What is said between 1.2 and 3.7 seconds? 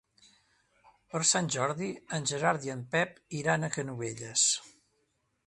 Sant Jordi en Gerard i en Pep iran